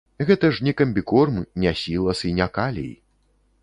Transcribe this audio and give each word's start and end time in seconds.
Гэта 0.29 0.49
ж 0.59 0.65
не 0.67 0.73
камбікорм, 0.79 1.37
не 1.67 1.77
сілас 1.85 2.27
і 2.31 2.35
не 2.41 2.53
калій. 2.61 2.93